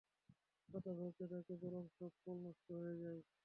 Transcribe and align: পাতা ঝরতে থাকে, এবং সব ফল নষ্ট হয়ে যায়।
পাতা 0.69 0.91
ঝরতে 0.97 1.23
থাকে, 1.31 1.53
এবং 1.61 1.83
সব 1.95 2.11
ফল 2.19 2.37
নষ্ট 2.45 2.67
হয়ে 2.75 2.95
যায়। 3.01 3.21